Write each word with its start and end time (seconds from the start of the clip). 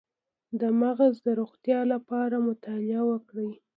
د 0.59 0.61
مغز 0.81 1.13
د 1.25 1.27
روغتیا 1.39 1.79
لپاره 1.93 2.35
مطالعه 2.47 3.01
وکړئ 3.11 3.51